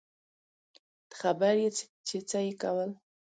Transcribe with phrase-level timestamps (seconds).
[1.09, 1.69] ته خبر يې
[2.07, 2.91] چې څه يې کول.